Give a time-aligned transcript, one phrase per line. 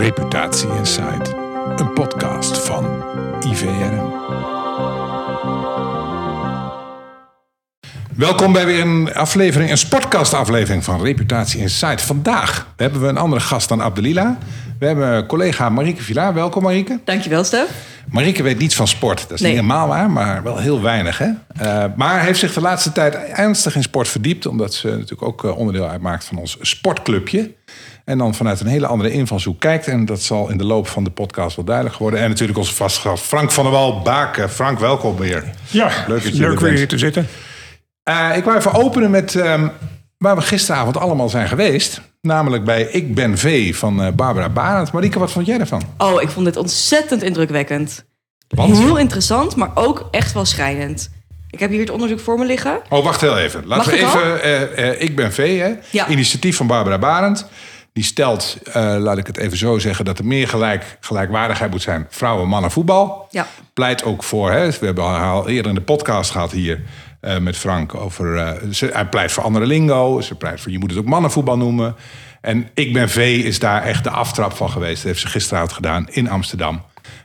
[0.00, 1.28] Reputatie Insight,
[1.76, 3.04] een podcast van
[3.50, 4.12] IVRM.
[8.16, 12.02] Welkom bij weer een aflevering, een sportcast-aflevering van Reputatie Insight.
[12.02, 14.38] Vandaag hebben we een andere gast dan Abdelila.
[14.78, 16.32] We hebben collega Marieke Villa.
[16.34, 17.00] Welkom Marieke.
[17.04, 17.68] Dankjewel, Stef.
[18.10, 19.20] Marieke weet niets van sport.
[19.20, 19.52] Dat is Nee.
[19.52, 21.18] niet helemaal waar, maar wel heel weinig.
[21.18, 21.28] Hè?
[21.56, 24.46] Eh, maar heeft zich de laatste tijd ernstig in sport verdiept.
[24.46, 27.50] Omdat ze natuurlijk ook eh, onderdeel uitmaakt van ons sportclubje.
[28.10, 29.86] En dan vanuit een hele andere invalshoek kijkt.
[29.86, 32.20] En dat zal in de loop van de podcast wel duidelijk worden.
[32.20, 34.50] En natuurlijk onze vastgast Frank van der Wal Baken.
[34.50, 35.44] Frank, welkom weer.
[35.70, 37.26] Ja, Leuk dat je er leuk weer hier te zitten.
[38.02, 39.68] Eh, ik wou even openen met ehm,
[40.18, 42.00] waar we gisteravond allemaal zijn geweest.
[42.20, 44.92] Namelijk bij Ik Ben V van eh, Barbara Barend.
[44.92, 45.82] Marieke, wat vond jij ervan?
[45.98, 48.04] Oh, ik vond dit ontzettend indrukwekkend.
[48.48, 48.78] Want?
[48.78, 51.10] Heel interessant, maar ook echt wel schrijnend.
[51.50, 52.80] Ik heb hier het onderzoek voor me liggen.
[52.88, 53.66] Oh, wacht heel even.
[53.66, 54.34] Laten Mag we ik al?
[54.34, 54.42] even.
[54.76, 55.72] eh, eh, ik ben V, hè?
[55.90, 56.08] Ja.
[56.08, 57.46] Initiatief van Barbara Barend.
[58.00, 61.82] Die stelt, eh, laat ik het even zo zeggen, dat er meer gelijk, gelijkwaardigheid moet
[61.82, 62.06] zijn.
[62.10, 63.26] Vrouwen, mannen, voetbal.
[63.30, 63.46] Ja.
[63.74, 64.70] Pleit ook voor, hè?
[64.70, 66.80] We hebben al eerder in de podcast gehad hier
[67.20, 68.36] eh, met Frank over.
[68.36, 70.20] eh, ze, hij pleit voor andere lingo.
[70.20, 71.96] Ze pleit voor, je moet het ook mannenvoetbal noemen.
[72.40, 74.96] En ik ben V is daar echt de aftrap van geweest.
[74.96, 76.82] Dat heeft ze gisteravond gedaan in Amsterdam.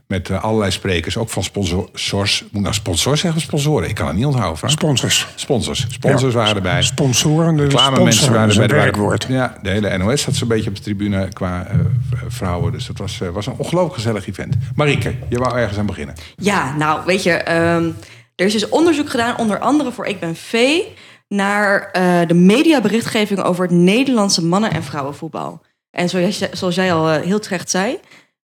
[0.08, 2.42] Met eh, allerlei sprekers, ook van sponsors.
[2.42, 3.90] Moet ik nou sponsors zeggen sponsoren?
[3.90, 4.74] Ik kan het niet onthouden, Frank.
[4.74, 5.28] Sponsors.
[5.36, 5.86] Sponsors.
[5.90, 6.82] Sponsors Ja, waren erbij.
[6.84, 8.40] Sponsoren, de sponsoren, waren is erbij.
[8.42, 9.26] een Er waren- werkwoord.
[9.30, 11.80] Ja, de hele NOS zat zo'n beetje op de tribune qua eh,
[12.28, 12.72] vrouwen.
[12.72, 14.56] Dus dat was, eh, was een ongelooflijk gezellig event.
[14.76, 16.16] Marieke, je wou ergens aan beginnen.
[16.36, 17.90] Ja, nou, weet je, ehm,
[18.36, 20.80] er is dus onderzoek gedaan, onder andere voor Ik Ben V,
[21.28, 25.62] naar eh, de mediaberichtgeving over het Nederlandse mannen- en vrouwenvoetbal.
[25.92, 27.98] En zoals, jij- zoals jij al heel terecht zei,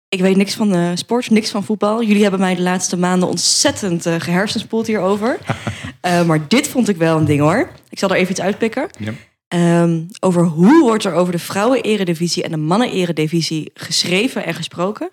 [0.08, 2.02] ik weet niks van eh, sport, niks van voetbal.
[2.02, 5.38] Jullie hebben mij de laatste maanden ontzettend eh gehersenspoeld hierover.
[6.00, 7.70] Eh, maar dit vond ik wel een ding hoor.
[7.88, 8.88] Ik zal er even iets uitpikken.
[8.98, 9.12] Ja.
[9.48, 15.10] Ehm, over hoe wordt er over de vrouwen-eredivisie en de mannen-eredivisie geschreven en gesproken.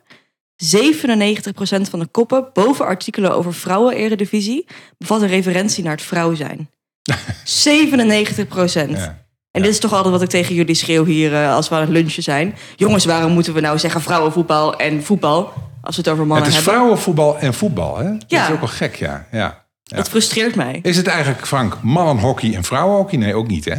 [0.55, 4.65] 97% van de koppen boven artikelen over vrouwen-eredivisie
[4.97, 6.69] bevat een referentie naar het vrouw zijn.
[7.67, 8.89] 97%.
[8.89, 9.24] Ja.
[9.55, 11.81] En dit is toch altijd wat ik tegen jullie schreeuw hier eh, als we aan
[11.81, 12.55] het lunchen zijn.
[12.75, 16.47] Jongens, waarom moeten we nou zeggen vrouwenvoetbal en voetbal als we het over mannen Het
[16.47, 16.73] is hebben?
[16.73, 18.03] vrouwenvoetbal en voetbal, hè?
[18.27, 19.27] Dat is ook wel gek, ja.
[19.31, 19.65] ja.
[19.83, 19.95] ja.
[19.97, 20.79] Het frustreert mij.
[20.81, 23.17] Is het eigenlijk, Frank, mannenhockey en vrouwenhockey?
[23.17, 23.75] Nee, ook niet, hè?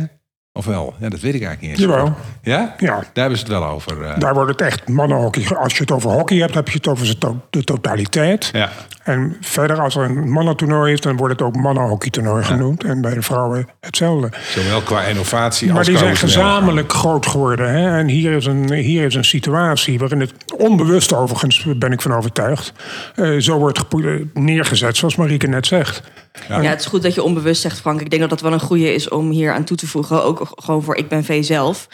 [0.53, 0.94] Of wel?
[1.00, 1.81] Ja, dat weet ik eigenlijk niet eens.
[1.81, 2.14] Jawel.
[2.43, 2.75] Ja?
[2.78, 4.03] Ja, Daar hebben ze het wel over.
[4.03, 4.19] eh.
[4.19, 5.56] daar wordt het echt mannenhockey.
[5.56, 7.16] Als je het over hockey hebt, heb je het over
[7.50, 8.48] de totaliteit.
[8.53, 8.70] Ja.
[9.06, 12.84] En verder, als er een mannentoernooi is, dan wordt het ook mannenhockeytoernooi genoemd.
[12.84, 14.33] En bij de vrouwen hetzelfde.
[14.55, 17.71] Zowel qua innovatie Maar als die qua zijn gezamenlijk groot geworden.
[17.71, 17.99] Hè?
[17.99, 22.15] En hier is, een, hier is een situatie waarin het onbewust overigens, ben ik van
[22.15, 22.72] overtuigd,
[23.15, 26.03] eh, zo wordt eh, neergezet, zoals Marieke net zegt.
[26.49, 28.00] Ja, het is goed dat je onbewust zegt, Frank.
[28.00, 30.25] Ik denk dat dat wel een goede is om hier aan toe te voegen.
[30.25, 31.88] Ook gewoon voor Ik Ben V zelf.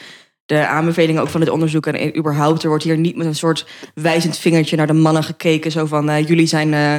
[0.53, 2.63] De aanbevelingen ook van dit onderzoek en überhaupt.
[2.63, 5.71] Er wordt hier niet met een soort wijzend vingertje naar de mannen gekeken.
[5.71, 6.75] Zo van, eh, jullie zijn...
[6.75, 6.97] eh,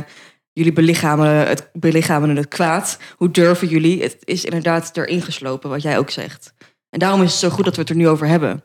[0.56, 2.98] Jullie belichamen het, belichamen het kwaad.
[3.18, 4.02] Hoe durven jullie?
[4.02, 6.54] Het is inderdaad erin geslopen, wat jij ook zegt.
[6.90, 8.64] En daarom is het zo goed dat we het er nu over hebben.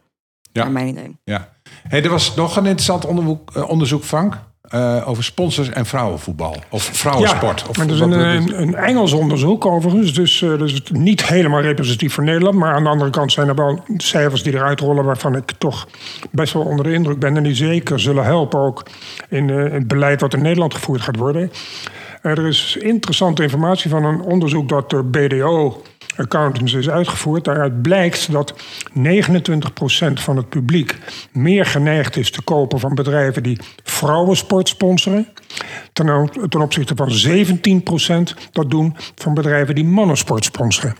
[0.53, 0.63] Ja.
[0.63, 1.17] Naar mijn idee.
[1.25, 1.53] Ja.
[1.83, 3.05] Hey, er was nog een interessant
[3.55, 4.39] eh, onderzoek Frank.
[4.69, 6.57] Eh, over sponsors en vrouwenvoetbal.
[6.71, 7.69] Of vrouwensport.
[7.69, 10.15] of maar dat is een, een, een Engels onderzoek overigens.
[10.15, 10.53] Dus eh,
[10.93, 12.57] niet helemaal representatief voor Nederland.
[12.57, 15.05] Maar aan de andere kant zijn er wel cijfers die eruit rollen...
[15.05, 15.89] waarvan ik toch
[16.31, 17.37] best wel onder de indruk ben.
[17.37, 18.87] En die zeker zullen helpen ook
[19.29, 21.53] in eh, het beleid wat in Nederland gevoerd gaat worden.
[22.23, 25.83] Er is interessante informatie van een onderzoek dat door BDO...
[26.19, 27.45] Accountants is uitgevoerd.
[27.45, 28.55] Daaruit blijkt dat
[28.99, 30.99] 29% van het publiek
[31.33, 35.29] meer geneigd is te kopen van bedrijven die vrouwensport sponsoren.
[35.93, 37.11] Ten, opzichte van
[38.31, 40.95] 17% dat doen van bedrijven die mannensport sponsoren.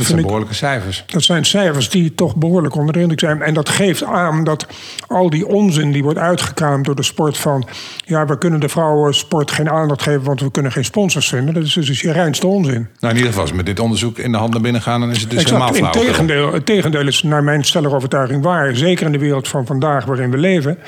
[0.00, 1.04] Dat zijn behoorlijke cijfers.
[1.06, 3.42] Dat zijn cijfers die toch behoorlijk onder de indruk zijn.
[3.42, 4.66] En dat geeft aan dat
[5.06, 7.68] al die onzin die wordt uitgekraamd door de sport van...
[8.04, 11.54] ja, we kunnen de vrouwensport geen aandacht geven, want we kunnen geen sponsors vinden.
[11.54, 12.88] Dat is dus je reinste onzin.
[12.98, 15.20] Nou, in ieder geval, met dit onderzoek in de hand naar binnen gaan, dan is
[15.20, 15.86] het dus helemaal Exact.
[15.86, 16.02] flauw.
[16.02, 18.76] Integendeel, het tegendeel is naar mijn stellige overtuiging waar.
[18.76, 20.78] Zeker in de wereld van vandaag waarin we leven.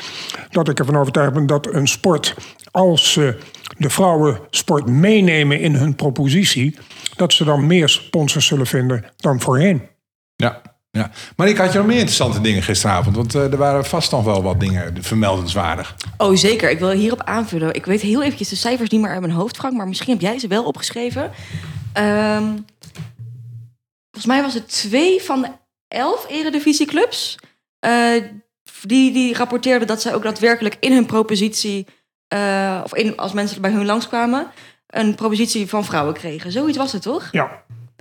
[0.51, 2.35] Dat ik ervan overtuigd ben dat een sport,
[2.73, 3.39] als ze
[3.79, 6.77] de vrouwensport meenemen in hun propositie...
[7.17, 9.83] dat ze dan meer sponsors zullen vinden dan voorheen.
[10.37, 11.11] Ja, ja.
[11.37, 13.17] Maar ik had je nog meer interessante dingen gisteravond.
[13.17, 15.97] Want eh, er waren vast nog wel wat dingen vermeldenswaardig.
[16.17, 16.71] Oh, zeker.
[16.71, 17.75] Ik wil hierop aanvullen.
[17.75, 19.75] Ik weet heel eventjes de cijfers niet meer uit mijn hoofd, Frank.
[19.75, 21.31] Maar misschien heb jij ze wel opgeschreven.
[21.93, 22.57] Ehm,
[24.11, 25.49] volgens mij was het twee van de
[25.89, 27.39] elf eredivisieclubs...
[27.79, 28.23] eh
[28.87, 31.87] die, die rapporteerden dat zij ook daadwerkelijk in hun propositie...
[32.33, 34.47] eh, of in, als mensen bij hun langskwamen...
[34.87, 36.53] een propositie van vrouwen kregen.
[36.53, 37.29] Zoiets was het, toch?
[37.31, 37.51] Ja,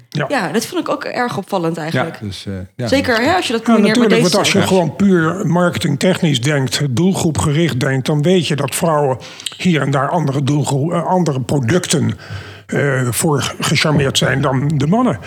[0.10, 0.26] Ja.
[0.30, 2.20] Ja, dat vond ik ook erg opvallend Ja, eigenlijk.
[2.22, 2.88] dus, eh, ja.
[2.88, 5.48] Zeker hè, als je dat Ja, combineert met natuurlijk, deze want als je gewoon puur
[5.48, 9.18] marketingtechnisch denkt, doelgroepgericht denkt, dan weet je dat vrouwen
[9.58, 12.18] hier en daar andere, doelgroep, eh, andere producten
[12.66, 15.20] eh, voor gecharmeerd zijn dan de mannen.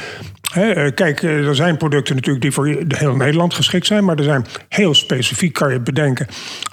[0.53, 4.47] Hè, kijk, er zijn producten natuurlijk die voor heel Nederland geschikt zijn, maar er zijn
[4.69, 6.27] heel specifiek, kan je bedenken,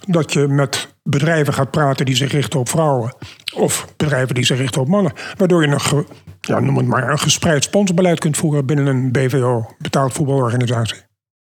[0.07, 3.15] dat je met bedrijven gaat praten die zich richten op vrouwen.
[3.55, 5.13] Of bedrijven die zich richten op mannen.
[5.37, 6.05] Waardoor je een, ge-
[6.41, 10.97] ja, noem het maar, een gespreid sponsorbeleid kunt voeren binnen een BVO, betaald voetbalorganisatie.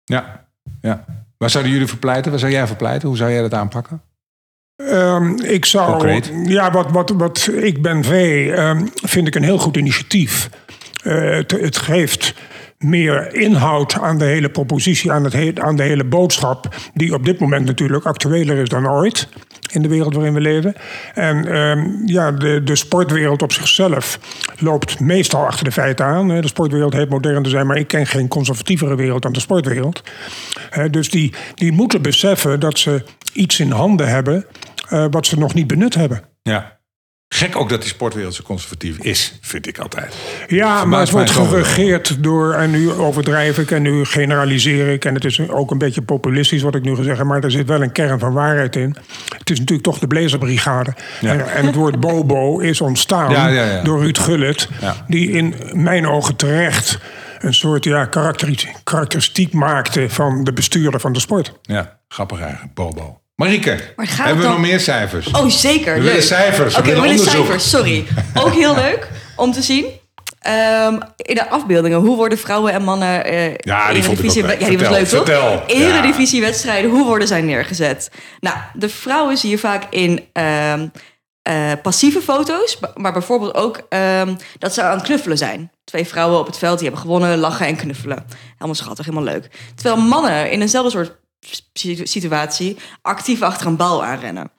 [0.03, 0.47] Ja,
[0.81, 1.05] ja.
[1.37, 2.31] Waar zouden jullie voor pleiten?
[2.31, 3.07] Waar zou jij voor pleiten?
[3.07, 4.01] Hoe zou jij dat aanpakken?
[4.75, 5.89] Ehm, ik zou.
[5.91, 6.31] Concreet?
[6.43, 8.11] Ja, wat, wat, wat Ik Ben V
[8.55, 10.49] ehm, vind ik een heel goed initiatief.
[11.03, 12.33] Eh, het, het geeft
[12.83, 17.25] meer inhoud aan de hele propositie, aan, het he- aan de hele boodschap, die op
[17.25, 19.27] dit moment natuurlijk actueler is dan ooit
[19.71, 20.73] in de wereld waarin we leven.
[21.13, 24.19] En ehm, ja, de, de sportwereld op zichzelf
[24.57, 26.27] loopt meestal achter de feiten aan.
[26.27, 30.03] De sportwereld heet modern te zijn, maar ik ken geen conservatievere wereld dan de sportwereld.
[30.91, 33.03] Dus die, die moeten beseffen dat ze
[33.33, 34.45] iets in handen hebben
[34.89, 36.21] eh, wat ze nog niet benut hebben.
[36.41, 36.81] Ja.
[37.33, 40.15] Gek ook dat die sportwereld zo conservatief is, vind ik altijd.
[40.47, 45.13] Ja, maar het wordt geregeerd door, en nu overdrijf ik en nu generaliseer ik, en
[45.13, 47.81] het is ook een beetje populistisch wat ik nu ga zeggen, maar er zit wel
[47.81, 48.95] een kern van waarheid in.
[49.37, 50.93] Het is natuurlijk toch de Blazerbrigade.
[51.21, 51.31] Ja.
[51.31, 53.83] En, en het woord Bobo is ontstaan Ja, ja, ja.
[53.83, 54.67] door Ruud Gullit,
[55.07, 56.99] die in mijn ogen terecht
[57.39, 61.53] een soort ja, karakteristiek, karakteristiek maakte van de bestuurder van de sport.
[61.61, 62.73] Ja, grappig eigenlijk.
[62.73, 63.22] Bobo.
[63.35, 65.27] Marieke, Maar hebben we dan- nog meer cijfers?
[65.31, 65.93] Oh, zeker.
[65.93, 66.07] We leuk.
[66.07, 67.29] willen cijfers, Oké, we willen onderzoek.
[67.45, 68.05] cijfers, sorry.
[68.43, 69.85] Ook heel leuk om te zien.
[70.39, 74.59] Ehm, in de afbeeldingen, hoe worden vrouwen en mannen eh Ja, die ook Eredivisie- leuk.
[74.61, 75.63] Ja, die was leuk, Vertel, toch?
[75.67, 78.11] Eredivisiewedstrijden, hoe worden zij neergezet?
[78.39, 80.87] Nou, de vrouwen zie je vaak in ehm,
[81.41, 85.71] eh, passieve foto's, maar bijvoorbeeld ook ehm, dat ze aan het knuffelen zijn.
[85.83, 88.25] Twee vrouwen op het veld die hebben gewonnen, lachen en knuffelen.
[88.53, 89.47] Helemaal schattig, helemaal leuk.
[89.75, 91.21] Terwijl mannen in eenzelfde soort
[92.03, 94.51] situatie actief achter een bal aanrennen.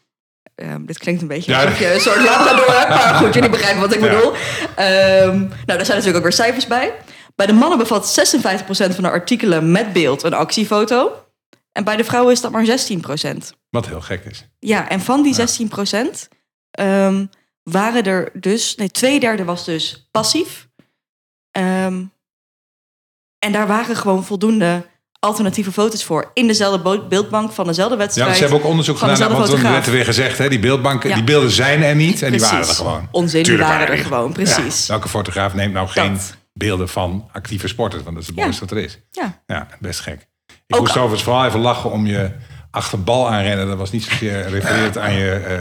[0.55, 3.51] Ehm, dit klinkt een beetje Ja, alsof je een soort labrador hebt, maar goed, jullie
[3.51, 4.09] begrijpen wat ik Ja.
[4.09, 4.33] bedoel.
[4.77, 6.95] Ehm, nou, daar zijn natuurlijk ook weer cijfers bij.
[7.35, 11.13] Bij de mannen bevat 56% van de artikelen met beeld een actiefoto.
[11.73, 13.53] En bij de vrouwen is dat maar 16%.
[13.71, 14.45] Wat heel gek is.
[14.59, 16.29] Ja, en van die 16%
[16.71, 17.27] ehm,
[17.63, 18.75] waren er dus...
[18.75, 20.69] Nee, twee derde was dus passief.
[21.51, 22.13] En
[23.53, 24.87] daar waren gewoon voldoende
[25.25, 26.31] alternatieve foto's voor.
[26.35, 28.27] In dezelfde beeldbank van dezelfde Ja, wedstrijd.
[28.29, 29.11] want ze hebben ook onderzoek gedaan.
[29.15, 31.15] dezelfde Want er werd er weer gezegd, hè, die beeldbanken, Ja.
[31.15, 32.23] die beelden zijn er niet.
[32.23, 32.51] En die Precies.
[32.51, 33.09] waren er gewoon.
[33.11, 34.05] Onzin, die waren er die.
[34.05, 34.81] gewoon, precies.
[34.87, 36.37] Ja, welke fotograaf neemt nou geen Dat.
[36.53, 38.03] beelden van actieve sporters?
[38.03, 38.43] Want dat is het Ja.
[38.45, 38.99] mooiste wat er is.
[39.11, 39.43] Ja.
[39.47, 40.27] Ja, best gek.
[40.67, 42.31] Ik Ook moest al- overigens vooral even lachen om je
[42.75, 43.67] achter bal aanrennen.
[43.67, 45.55] Dat was niet zozeer refereerd aan je eh,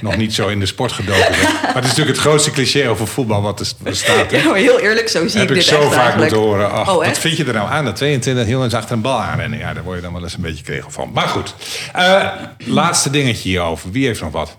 [0.00, 1.30] nog niet zo in de sport gedoken.
[1.62, 4.30] Maar het is natuurlijk het grootste cliché over voetbal wat er bestaat.
[4.30, 4.36] Hè?
[4.36, 6.30] Ja, maar heel eerlijk, zo zie heb ik ik dit zo echt vaak eigenlijk.
[6.32, 6.70] moeten horen.
[6.72, 7.84] Ach, Oh, wat vind je er nou aan?
[7.84, 9.58] Dat 22 heel eens achter een bal aanrennen.
[9.58, 11.10] Ja, daar word je dan wel eens een beetje kregel van.
[11.14, 11.54] Maar goed,
[11.92, 12.26] Eh,
[12.58, 13.90] laatste dingetje hierover.
[13.90, 14.58] Wie heeft nog wat?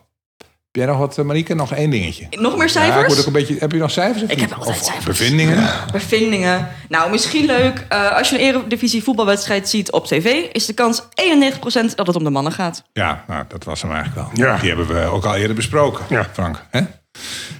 [0.71, 1.53] Heb jij nog wat, eh, Marieke?
[1.55, 2.27] Nog één dingetje.
[2.29, 3.07] Nog meer Ja, ik cijfers?
[3.07, 4.23] word ook een beetje, heb je nog cijfers?
[4.23, 4.49] of Ik niet?
[4.49, 5.05] heb altijd Of cijfers.
[5.05, 5.69] Bevindingen?
[5.91, 6.67] Bevindingen.
[6.89, 7.85] Nou, misschien leuk.
[7.89, 10.25] eh, als je een eredivisie voetbalwedstrijd ziet op tv...
[10.51, 12.83] is de kans 91% dat het om de mannen gaat.
[12.93, 14.47] Ja, nou, dat was hem eigenlijk wel.
[14.47, 14.57] Ja.
[14.57, 16.27] Die hebben we ook al eerder besproken, Ja.
[16.33, 16.65] Frank.
[16.69, 16.81] Hè?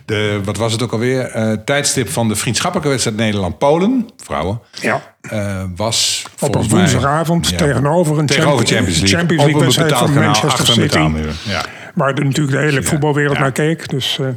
[0.06, 1.22] De, wat was het ook alweer?
[1.26, 5.02] Eh, tijdstip van de vriendschappelijke wedstrijd Nederland-Polen, vrouwen, Ja.
[5.22, 9.18] eh, was Op een mij- woensdagavond Ja, tegenover een tegenover Champions League.
[9.20, 11.50] Champions op League een wedstrijd betaald van kanaal Manchester City.
[11.52, 11.66] Ja.
[11.94, 13.42] Waar de, natuurlijk de hele voetbalwereld Ja.
[13.42, 13.90] naar keek.
[13.90, 14.28] Dus eh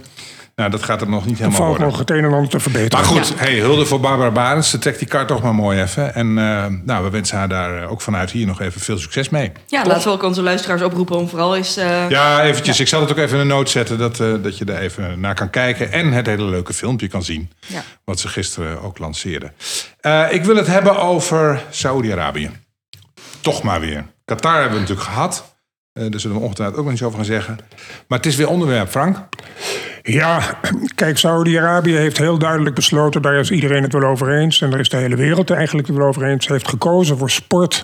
[0.56, 1.88] Nou, dat gaat er nog niet er helemaal valt worden.
[1.88, 2.98] nog het een en ander te verbeteren.
[3.04, 4.70] Maar goed, hey, hulde voor Barbara Barens.
[4.70, 6.14] Ze trekt die kaart toch maar mooi even.
[6.14, 9.28] En eh, nou, we wensen haar daar eh, ook vanuit hier nog even veel succes
[9.28, 9.52] mee.
[9.66, 11.76] Ja, laten we ook onze luisteraars oproepen om vooral eens...
[11.76, 12.80] eh, Ja, eventjes.
[12.80, 15.20] Ik zal het ook even in een noot zetten dat, eh, dat je er even
[15.20, 15.92] naar kan kijken.
[15.92, 17.50] En het hele leuke filmpje kan zien.
[17.66, 17.82] Ja.
[18.04, 19.52] Wat ze gisteren ook lanceerden.
[20.00, 22.50] Eh, ik wil het hebben over Saoedi-Arabië.
[23.40, 24.04] Toch maar weer.
[24.24, 25.53] Qatar hebben we natuurlijk gehad.
[25.94, 27.58] Eh daar zullen we ongetwijfeld ook nog iets over gaan zeggen.
[28.08, 29.28] Maar het is weer onderwerp, Frank.
[30.02, 30.58] Ja,
[30.94, 34.80] kijk, Saudi-Arabië heeft heel duidelijk besloten, daar is iedereen het wel over eens, en daar
[34.80, 37.82] is de hele wereld er eigenlijk het wel over eens, heeft gekozen voor sport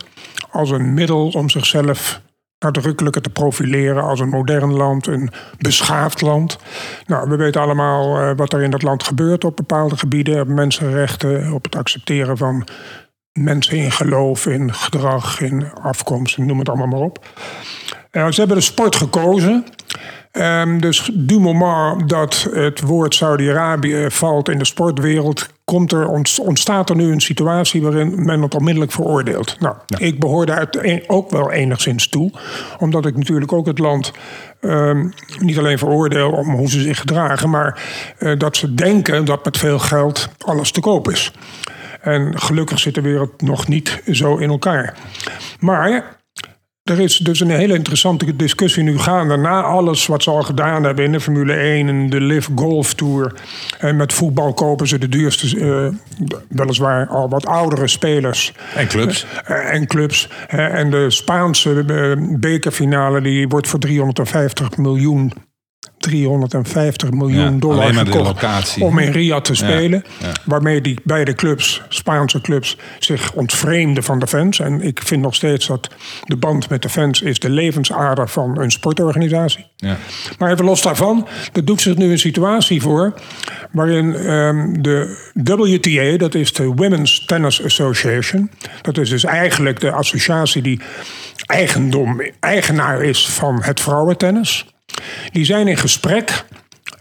[0.50, 2.20] als een middel om zichzelf
[2.58, 6.58] nadrukkelijker te profileren als een modern land, een beschaafd land.
[7.06, 10.48] Nou, we weten allemaal eh, wat er in dat land gebeurt op bepaalde gebieden, op
[10.48, 12.66] mensenrechten, op het accepteren van
[13.32, 17.26] mensen in geloof, in gedrag, in afkomst, noem het allemaal maar op.
[18.10, 19.64] Eh, ze hebben de sport gekozen.
[20.30, 26.08] Ehm, dus du moment dat het woord Saudi-Arabië valt in de sportwereld, komt er,
[26.42, 29.60] ontstaat er nu een situatie waarin men het onmiddellijk veroordeelt.
[29.60, 30.68] Nou, ik behoor daar
[31.06, 32.32] ook wel enigszins toe,
[32.78, 34.12] omdat ik natuurlijk ook het land
[34.60, 35.08] ehm,
[35.38, 37.82] niet alleen veroordeel om hoe ze zich gedragen, maar
[38.18, 41.32] eh, dat ze denken dat met veel geld alles te koop is.
[42.00, 44.94] En gelukkig zit de wereld nog niet zo in elkaar.
[45.60, 46.18] Maar
[46.90, 49.36] er is dus een hele interessante discussie nu gaande.
[49.36, 52.94] Na alles wat ze al gedaan hebben in de Formule 1 en de Live Golf
[52.94, 53.34] Tour.
[53.78, 55.88] En met voetbal kopen ze de duurste, uh,
[56.48, 58.52] weliswaar al wat oudere spelers.
[58.74, 59.26] En clubs.
[59.50, 60.28] Uh, en clubs.
[60.54, 61.84] Uh, en de Spaanse
[62.38, 65.32] bekerfinale die wordt voor 350 miljoen
[66.00, 70.04] 350 miljoen dollar gekocht om in Riyadh te spelen.
[70.44, 74.60] Waarmee die beide clubs, Spaanse clubs, zich ontvreemden van de fans.
[74.60, 75.88] En ik vind nog steeds dat
[76.24, 79.66] de band met de fans is de levensader van een sportorganisatie.
[80.38, 83.14] Maar even los daarvan, er doet zich nu een situatie voor
[83.72, 88.50] waarin um, de WTA, dat is de Women's Tennis Association,
[88.82, 90.80] dat is dus eigenlijk de associatie die
[91.46, 94.66] eigendom, eigenaar is van het vrouwentennis.
[95.32, 96.44] Die zijn in gesprek,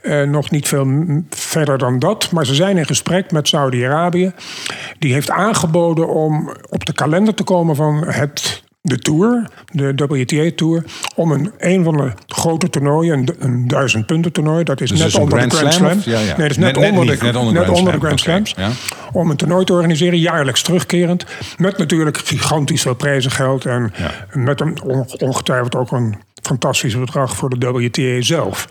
[0.01, 0.87] eh, nog niet veel
[1.29, 4.31] verder dan dat, maar ze zijn in gesprek met Saudi-Arabië.
[4.99, 10.51] Die heeft aangeboden om op de kalender te komen van het de Tour, de WTA
[10.55, 10.83] Tour,
[11.15, 14.99] om een, een van de grote toernooien, een, een duizend punten toernooi, dat is dus
[14.99, 15.99] net onder de Grand Slam.
[16.03, 16.25] Ja, ja.
[16.25, 18.53] Nee, dat is net, net, onder, de, net onder, net onder de Grand Slams.
[18.57, 18.69] ja.
[19.11, 21.25] Om een toernooi te organiseren, jaarlijks terugkerend.
[21.57, 23.93] Met natuurlijk gigantisch veel prijzengeld en
[24.33, 24.81] met een,
[25.19, 26.15] ongetwijfeld ook een
[26.49, 28.67] fantastisch bedrag voor de WTA zelf.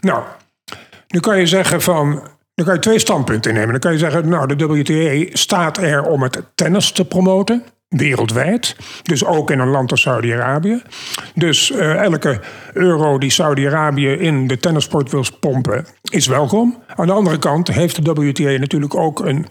[0.00, 0.22] Nou,
[1.08, 2.22] nu kan je zeggen van.
[2.54, 3.70] Dan kan je twee standpunten innemen.
[3.70, 8.76] Dan kan je zeggen, nou, de WTA staat er om het tennis te promoten wereldwijd.
[9.02, 10.82] Dus ook in een land als Saudi-Arabië.
[11.34, 12.40] Dus uh, elke
[12.72, 16.82] euro die Saudi-Arabië in de tennissport wil pompen, is welkom.
[16.96, 19.46] Aan de andere kant heeft de WTA natuurlijk ook een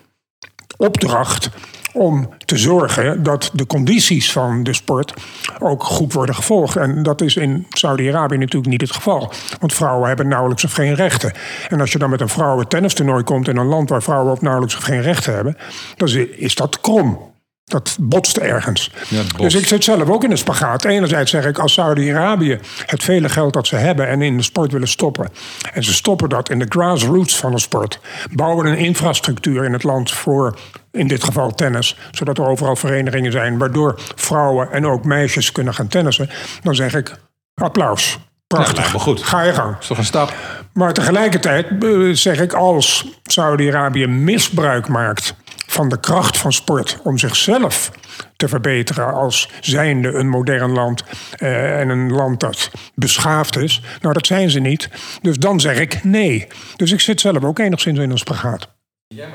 [0.77, 1.49] opdracht
[1.93, 5.13] om te zorgen dat de condities van de sport
[5.59, 6.75] ook goed worden gevolgd.
[6.75, 9.31] En dat is in Saudi-Arabië natuurlijk niet het geval.
[9.59, 11.33] Want vrouwen hebben nauwelijks of geen rechten.
[11.69, 14.41] En als je dan met een vrouwen tennistoernooi komt in een land waar vrouwen ook
[14.41, 15.57] nauwelijks of geen rechten hebben,
[15.95, 17.27] dan is dat krom.
[17.69, 18.91] Dat botst ergens.
[19.37, 20.85] Dus ik zit zelf ook in een spagaat.
[20.85, 24.71] Enerzijds zeg ik, als Saudi-Arabië het vele geld dat ze hebben en in de sport
[24.71, 25.29] willen stoppen.
[25.73, 27.99] En ze stoppen dat in de grassroots van de sport.
[28.31, 30.57] Bouwen een infrastructuur in het land voor,
[30.91, 31.97] in dit geval tennis.
[32.11, 36.29] Zodat er overal verenigingen zijn waardoor vrouwen en ook meisjes kunnen gaan tennissen.
[36.63, 37.15] Dan zeg ik,
[37.53, 38.19] applaus.
[38.47, 38.85] Prachtig.
[38.85, 39.23] Ja, maar goed.
[39.23, 39.71] Ga je gang.
[39.71, 40.33] Dat is toch een stap.
[40.73, 45.35] Maar tegelijkertijd eh, zeg ik, als Saudi-Arabië misbruik maakt
[45.67, 47.91] van de kracht van sport om zichzelf
[48.35, 51.03] te verbeteren als zijnde een modern land
[51.37, 53.81] uh, en een land dat beschaafd is.
[54.01, 54.89] Nou, dat zijn ze niet.
[55.21, 56.47] Dus dan zeg ik nee.
[56.75, 58.69] Dus ik zit zelf ook enigszins in een spagaat.
[59.07, 59.27] Ja,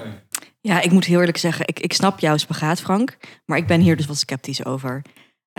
[0.65, 3.17] ik moet heel eerlijk zeggen, ik, ik snap jouw spagaat, Frank.
[3.45, 5.03] Maar ik ben hier dus wat sceptisch over.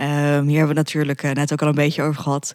[0.00, 2.52] Um, hier hebben we natuurlijk uh, net ook al een beetje over gehad.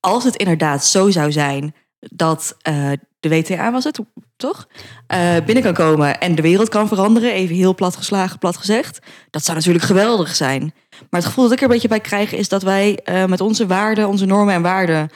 [0.00, 2.90] Als het inderdaad zo zou zijn dat uh,
[3.20, 3.98] de WTA was het,
[4.36, 4.68] toch?
[5.14, 7.32] Uh, binnen kan komen en de wereld kan veranderen.
[7.32, 8.98] Even heel plat geslagen, plat gezegd.
[9.30, 10.62] Dat zou natuurlijk geweldig zijn.
[11.10, 13.66] Maar het gevoel dat ik er een beetje bij krijg is dat wij met onze
[13.66, 15.10] waarden, onze normen en waarden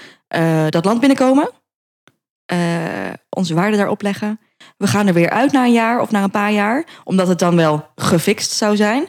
[0.68, 1.50] dat land binnenkomen.
[3.30, 4.40] onze waarden daarop leggen.
[4.76, 6.84] We gaan er weer uit na een jaar of na een paar jaar.
[7.04, 9.06] Omdat het dan wel gefixt zou zijn.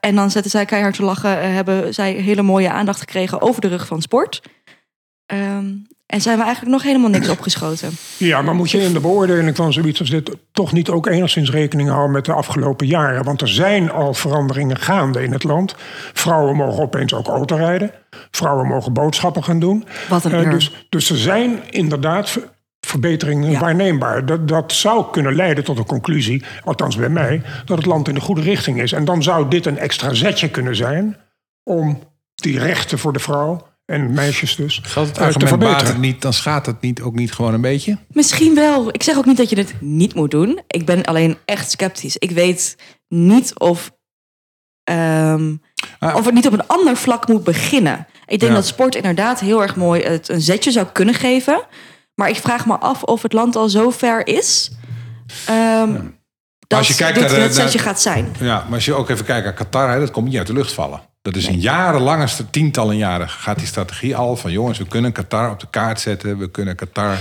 [0.00, 1.54] en dan zetten zij keihard te lachen.
[1.54, 4.42] hebben zij hele mooie aandacht gekregen over de rug van sport.
[5.32, 7.90] Um, en zijn we eigenlijk nog helemaal niks opgeschoten.
[8.16, 11.50] Ja, maar moet je in de beoordeling van zoiets als dit toch niet ook enigszins
[11.50, 13.24] rekening houden met de afgelopen jaren?
[13.24, 15.74] Want er zijn al veranderingen gaande in het land.
[16.12, 17.90] Vrouwen mogen opeens ook autorijden.
[18.30, 19.84] Vrouwen mogen boodschappen gaan doen.
[20.08, 22.38] Wat een uh, dus, dus er zijn inderdaad
[22.86, 24.26] verbeteringen waarneembaar.
[24.26, 28.14] Dat, dat zou kunnen leiden tot de conclusie, althans bij mij, dat het land in
[28.14, 28.92] de goede richting is.
[28.92, 31.16] En dan zou dit een extra zetje kunnen zijn
[31.64, 31.98] om
[32.34, 34.80] die rechten voor de vrouw en meisjes dus.
[34.82, 37.98] Geldt het argument het niet, dan schaadt het niet, ook niet gewoon een beetje?
[38.08, 38.88] Misschien wel.
[38.88, 40.60] Ik zeg ook niet dat je het niet moet doen.
[40.66, 42.16] Ik ben alleen echt sceptisch.
[42.16, 42.76] Ik weet
[43.08, 43.92] niet of,
[44.90, 45.62] um,
[46.00, 48.06] of het niet op een ander vlak moet beginnen.
[48.26, 51.66] Ik denk dat sport inderdaad heel erg mooi het een zetje zou kunnen geven.
[52.16, 54.70] Maar ik vraag me af of het land al zo ver is.
[55.50, 56.18] Um,
[56.66, 58.34] dat als je kijkt dit naar zetje gaat zijn.
[58.38, 60.52] Ja, maar als je ook even kijkt naar Qatar, hè, dat komt niet uit de
[60.52, 61.00] lucht vallen.
[61.22, 65.50] Dat is een jarenlange, tientallen jaren gaat die strategie al van jongens, we kunnen Qatar
[65.50, 66.38] op de kaart zetten.
[66.38, 67.18] We kunnen Qatar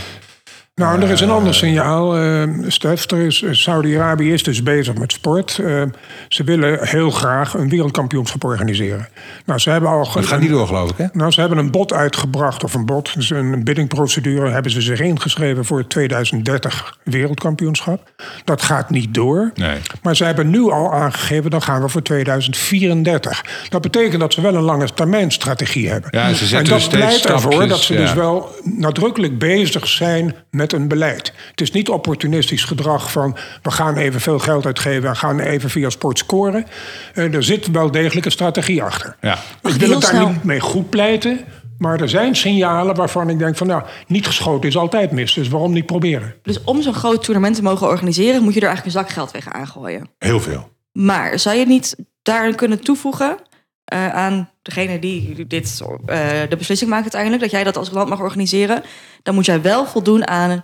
[0.81, 3.11] Nou, er is een ander signaal, uh, Stef.
[3.11, 5.57] Er is, Saudi-Arabië is dus bezig met sport.
[5.61, 5.83] Uh,
[6.27, 9.07] ze willen heel graag een wereldkampioenschap organiseren.
[9.45, 10.11] Nou, ze hebben al.
[10.13, 11.05] Dat gaat niet door, geloof ik, hè?
[11.13, 14.99] Nou, ze hebben een bod uitgebracht, of een bod, dus een biddingprocedure, hebben ze zich
[14.99, 18.11] ingeschreven voor het 2030 wereldkampioenschap.
[18.45, 19.51] Dat gaat niet door.
[19.55, 19.77] Nee.
[20.01, 23.45] Maar ze hebben nu al aangegeven, dan gaan we voor 2034.
[23.69, 26.09] Dat betekent dat ze wel een lange termijn strategie hebben.
[26.13, 27.99] Ja, ze zetten en dat dus pleit ervoor stapjes, dat ze ja.
[27.99, 31.33] dus wel nadrukkelijk bezig zijn met een beleid.
[31.49, 35.69] Het is niet opportunistisch gedrag van we gaan even veel geld uitgeven en gaan even
[35.69, 36.65] via sport scoren.
[37.13, 39.15] Eh, er zit wel degelijk een strategie achter.
[39.21, 39.37] Ja.
[39.63, 41.39] Ik wil het daar snel- niet mee goed pleiten.
[41.77, 45.33] Maar er zijn signalen waarvan ik denk van nou, niet geschoten is altijd mis.
[45.33, 46.35] Dus waarom niet proberen?
[46.41, 49.31] Dus om zo'n groot toernooi te mogen organiseren, moet je er eigenlijk een zak geld
[49.31, 50.09] tegen aangooien.
[50.17, 50.69] Heel veel.
[50.91, 53.37] Maar zou je niet daarin kunnen toevoegen
[53.85, 58.09] eh, aan degene die dit, eh, de beslissing maakt uiteindelijk, dat jij dat als land
[58.09, 58.83] mag organiseren,
[59.23, 60.63] dan moet jij wel voldoen aan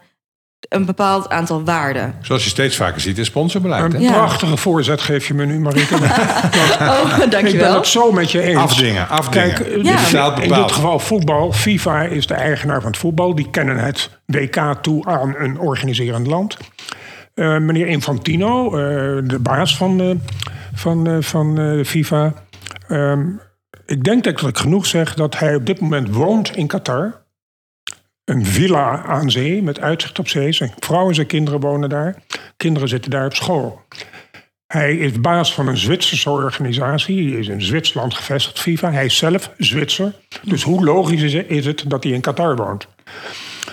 [0.70, 2.15] een bepaald aantal waarden.
[2.22, 3.84] Zoals je steeds vaker ziet in sponsorbeleid.
[3.84, 4.08] Een Hè?
[4.08, 4.12] Ja.
[4.12, 5.96] prachtige voorzet geef je me nu, Marieke.
[6.82, 7.74] Oh, ik ben dankjewel.
[7.75, 8.58] het zo met je eens.
[8.60, 9.53] Afdingen, afdingen.
[9.53, 9.68] Kijk,
[10.12, 10.36] Ja.
[10.41, 11.51] in dit geval voetbal.
[11.51, 13.36] FIFA is de eigenaar van het voetbal.
[13.36, 16.58] Die kennen het WK toe aan een organiserend land.
[17.34, 18.74] Eh, meneer Infantino, eh,
[19.24, 20.08] de baas van, eh,
[20.74, 22.34] van, eh, van eh, FIFA.
[22.88, 23.22] ehm,
[23.86, 27.21] ik denk dat ik genoeg zeg dat hij op dit moment woont in Qatar.
[28.32, 30.52] Een villa aan zee met uitzicht op zee.
[30.52, 32.16] Zijn vrouw en zijn kinderen wonen daar.
[32.58, 33.82] Kinderen zitten daar op school.
[34.68, 37.16] Hij is baas van een Zwitserse organisatie.
[37.16, 38.92] Die is in Zwitserland gevestigd, FIFA.
[38.92, 40.14] Hij is zelf Zwitser.
[40.44, 42.88] Dus hoe logisch is het- dat hij in Qatar woont?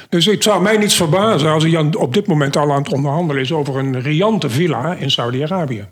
[0.09, 3.43] Dus het zou mij niets verbazen als hij op dit moment al aan het onderhandelen
[3.43, 5.89] is over een riante villa in Saudi-Arabië.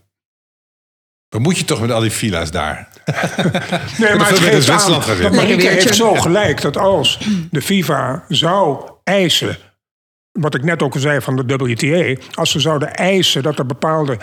[1.28, 2.88] Wat moet je toch met al die villa's daar?
[3.98, 4.90] Nee, maar het geeft aan.
[4.90, 5.32] dat.
[5.32, 7.18] Marieke heeft zo gelijk dat als
[7.50, 9.56] de FIFA zou eisen...
[10.32, 12.22] wat ik net ook al zei van de WTA...
[12.34, 14.18] als ze zouden eisen dat er bepaalde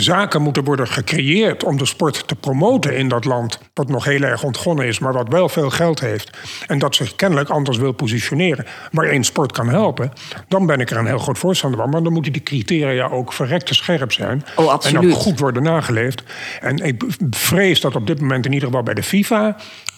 [0.00, 1.64] zaken moeten worden gecreëerd...
[1.64, 3.58] om de sport te promoten in dat land...
[3.74, 6.30] wat nog heel erg ontgonnen is, maar wat wel veel geld heeft...
[6.66, 8.66] en dat zich kennelijk anders wil positioneren...
[8.92, 10.12] waarin sport kan helpen...
[10.48, 11.90] dan ben ik er een heel groot voorstander van.
[11.90, 14.44] Maar dan moeten die criteria ook verrekte scherp zijn...
[14.56, 16.22] Oh, en ook goed worden nageleefd.
[16.60, 19.56] En ik vrees dat op dit moment in ieder geval bij de FIFA...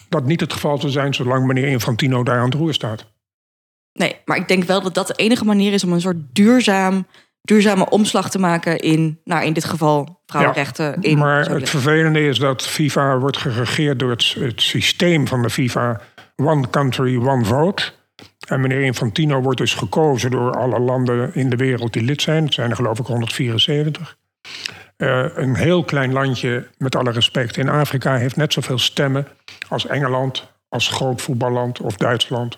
[0.09, 3.05] dat niet het geval zal zijn zolang meneer Infantino daar aan het roer staat.
[3.93, 7.05] Nee, maar ik denk wel dat dat de enige manier is om een soort duurzaam,
[7.41, 11.01] duurzame omslag te maken in, nou in dit geval vrouwenrechten.
[11.01, 15.49] in maar het vervelende is dat FIFA wordt geregeerd door het, het systeem van de
[15.49, 16.01] FIFA...
[16.35, 17.91] One Country, One Vote...
[18.47, 22.43] En meneer Infantino wordt dus gekozen door alle landen in de wereld die lid zijn.
[22.43, 24.17] Het zijn er geloof ik 174.
[24.97, 29.27] Eh, een heel klein landje, met alle respect, in Afrika heeft net zoveel stemmen
[29.67, 32.57] als Engeland, als groot voetballand of Duitsland.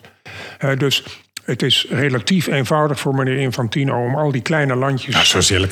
[0.58, 1.04] Eh, dus
[1.44, 5.54] het is relatief eenvoudig voor meneer Infantino om al die kleine landjes Nou, zoals de
[5.54, 5.68] hele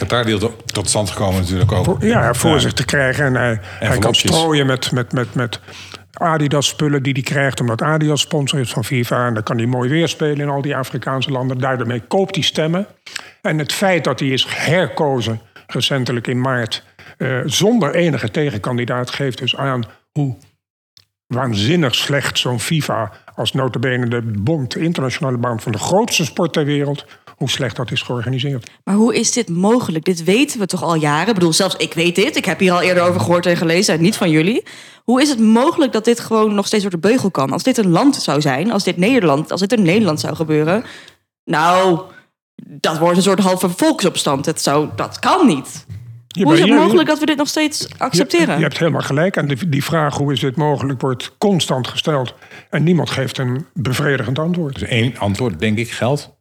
[0.73, 1.85] tot- stand gekomen natuurlijk ook.
[1.85, 3.25] voor, ja, voor zich te krijgen.
[3.25, 5.59] En hij, hij kan strooien met, met, met, met
[6.13, 7.61] Adidas-spullen die hij krijgt...
[7.61, 9.27] omdat Adidas sponsor is van FIFA.
[9.27, 11.57] En dan kan hij mooi weer spelen in al die Afrikaanse landen.
[11.57, 12.87] Daarmee koopt hij stemmen.
[13.41, 16.83] En het feit dat hij is herkozen recentelijk in maart...
[17.17, 20.37] eh, zonder enige tegenkandidaat geeft dus aan hoe
[21.33, 23.11] waanzinnig slecht zo'n FIFA...
[23.35, 27.05] als notabene de bond, de internationale band van de grootste sport ter wereld...
[27.35, 28.71] hoe slecht dat is georganiseerd.
[28.83, 30.05] Maar hoe is dit mogelijk?
[30.05, 31.27] Dit weten we toch al jaren?
[31.27, 32.35] Ik bedoel, zelfs ik weet dit.
[32.35, 34.63] Ik heb hier al eerder over gehoord en gelezen, en niet van jullie.
[35.03, 37.51] Hoe is het mogelijk dat dit gewoon nog steeds door de beugel kan?
[37.51, 40.83] Als dit een land zou zijn, als dit Nederland, als dit in Nederland zou gebeuren,
[41.43, 41.99] nou,
[42.55, 44.45] dat wordt een soort halve volksopstand.
[44.45, 45.85] Het zou, dat kan niet.
[46.39, 48.49] Ja, Hoe is het mogelijk dat we dit nog steeds accepteren?
[48.53, 49.35] Je, je hebt helemaal gelijk.
[49.35, 52.33] En die, die vraag hoe is dit mogelijk wordt constant gesteld.
[52.69, 54.79] En niemand geeft een bevredigend antwoord.
[54.79, 56.37] Dus één antwoord, denk ik, geld.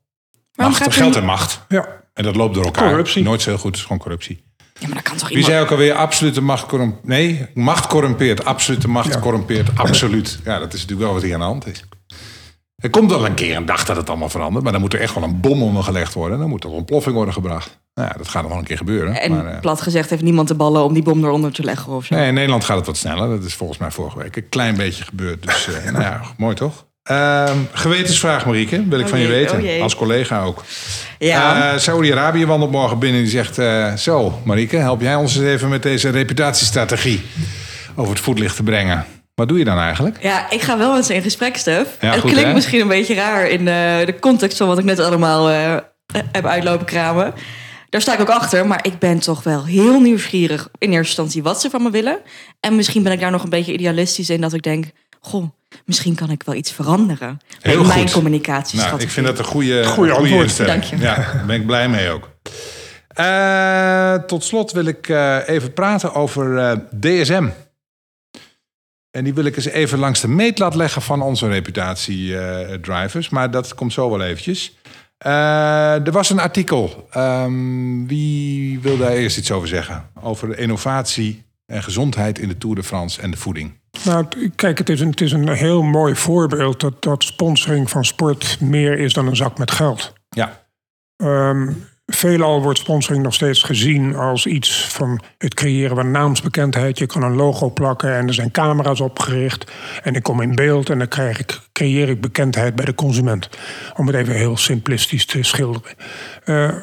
[0.55, 1.61] Macht, gaat geld en macht.
[1.69, 2.89] Ja, En dat loopt door elkaar.
[2.89, 3.23] Corruptie.
[3.23, 4.45] Nooit zo heel goed, het is gewoon corruptie.
[4.81, 7.05] Ja, maar dat kan toch Wie zei ook alweer, absolute macht corrumpeert.
[7.07, 8.45] Nee, macht corrumpeert.
[8.45, 9.21] Absolute macht Ja.
[9.21, 9.69] corrumpeert.
[9.79, 10.39] Absoluut.
[10.45, 11.85] Ja, dat is natuurlijk wel wat hier aan de hand is.
[12.83, 14.63] Er komt wel een keer een dag dat het allemaal verandert.
[14.63, 16.39] Maar dan moet er echt wel een bom onder gelegd worden.
[16.39, 17.79] Dan moet er een ontploffing worden gebracht.
[17.95, 19.21] Nou ja, dat gaat nog wel een keer gebeuren.
[19.21, 21.93] En maar, eh, plat gezegd heeft niemand de ballen om die bom eronder te leggen
[21.93, 22.15] of zo.
[22.15, 23.29] nee, in Nederland gaat het wat sneller.
[23.29, 25.43] Dat is volgens mij vorige week een klein beetje gebeurd.
[25.43, 26.87] Dus eh, nou ja, mooi toch?
[27.03, 28.85] Ehm, gewetensvraag, Marieke.
[28.89, 29.77] Wil ik Oh van je jee, weten.
[29.77, 29.83] oh.
[29.83, 30.65] Als collega ook.
[31.19, 31.73] Ja.
[31.73, 33.21] Eh, Saudi-Arabië wandelt morgen binnen.
[33.23, 33.55] Die zegt,
[34.01, 37.23] zo Marieke, help jij ons eens even met deze reputatiestrategie
[37.95, 39.05] over het voetlicht te brengen.
[39.39, 40.23] Wat doe je dan eigenlijk?
[40.23, 41.97] Ja, ik ga wel met ze in gesprek, Stef.
[42.01, 42.55] Ja, het goed, klinkt hè?
[42.55, 45.77] misschien een beetje raar in de, de context van wat ik net allemaal eh,
[46.33, 47.35] heb uitlopen kramen.
[47.89, 51.43] Daar sta ik ook achter, maar ik ben toch wel heel nieuwsgierig in eerste instantie
[51.43, 52.19] wat ze van me willen.
[52.61, 54.85] En misschien ben ik daar nog een beetje idealistisch in dat ik denk,
[55.21, 55.51] goh,
[55.85, 57.39] misschien kan ik wel iets veranderen.
[57.61, 58.91] Heel met mijn communicatiestrategie.
[58.91, 60.43] Nou, ik vind dat een goede, goede antwoord.
[60.43, 60.81] instelling.
[60.81, 61.07] Dank je.
[61.07, 62.31] Ja, daar ben ik blij mee ook.
[63.09, 67.49] Eh, tot slot wil ik eh, even praten over eh, DSM.
[69.19, 73.29] En die wil ik eens even langs de meetlat leggen van onze reputatie-drivers.
[73.29, 74.77] maar dat komt zo wel eventjes.
[75.19, 77.09] Eh, er was een artikel.
[77.11, 80.09] Ehm, wie wil daar eerst iets over zeggen?
[80.23, 83.73] Over innovatie en gezondheid in de Tour de France en de voeding.
[84.05, 84.27] Nou,
[84.57, 88.61] kijk, het is, een, het is een heel mooi voorbeeld dat, dat sponsoring van sport
[88.61, 90.13] meer is dan een zak met geld.
[90.29, 90.67] Ja,
[91.17, 91.73] Ehm
[92.11, 96.99] veelal wordt sponsoring nog steeds gezien als iets van het creëren van naamsbekendheid.
[96.99, 99.73] Je kan een logo plakken en er zijn camera's opgericht.
[100.03, 103.49] En ik kom in beeld en dan krijg ik, creëer ik bekendheid bij de consument.
[103.97, 105.95] Om het even heel simplistisch te schilderen.
[106.45, 106.75] Eh,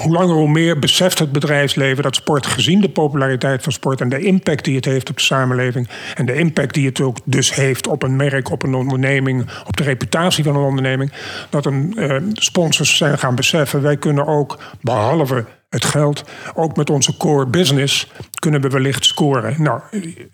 [0.00, 4.08] hoe langer hoe meer beseft het bedrijfsleven dat sport, gezien de populariteit van sport en
[4.08, 7.54] de impact die het heeft op de samenleving en de impact die het ook dus
[7.54, 11.12] heeft op een merk, op een onderneming, op de reputatie van een onderneming,
[11.50, 16.90] dat een eh, sponsors zijn gaan beseffen, wij kunnen ook, behalve het geld, ook met
[16.90, 19.62] onze core business, kunnen we wellicht scoren.
[19.62, 19.80] Nou,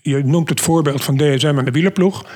[0.01, 2.27] je noemt het voorbeeld van DSM en de wielerploeg.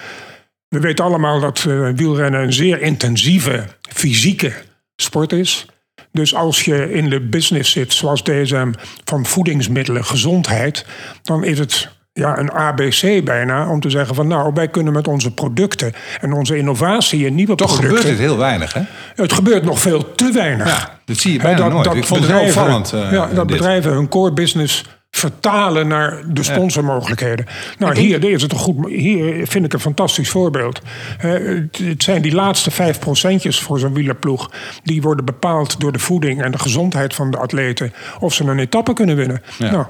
[0.68, 4.52] We weten allemaal dat eh, wielrennen een zeer intensieve fysieke
[4.96, 5.66] sport is.
[6.14, 8.72] Dus als je in de business zit, zoals DSM,
[9.04, 10.86] van voedingsmiddelen, gezondheid,
[11.22, 15.08] dan is het ja, een ABC bijna om te zeggen van nou, wij kunnen met
[15.08, 17.96] onze producten en onze innovatie en nieuwe toch producten.
[17.96, 18.80] gebeurt dit heel weinig, hè?
[19.14, 20.66] Het gebeurt nog veel te weinig.
[20.66, 21.94] Ja, dat zie je bijna nooit.
[21.94, 23.56] Ik vond het heel opvallend, eh, ja, dat dit.
[23.56, 24.84] bedrijven hun core business
[25.16, 27.46] vertalen naar de sponsormogelijkheden.
[27.78, 30.80] Nou, hier, is het een goed, hier vind ik een fantastisch voorbeeld.
[31.18, 34.50] Eh, het, het zijn die laatste vijf procentjes voor zo'n wielerploeg.
[34.82, 37.92] Die worden bepaald door de voeding en de gezondheid van de atleten.
[38.20, 39.42] Of ze een etappe kunnen winnen.
[39.58, 39.70] Ja.
[39.70, 39.86] Nou,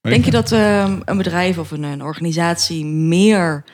[0.00, 3.64] Denk je dat ehm, een bedrijf of een, een organisatie meer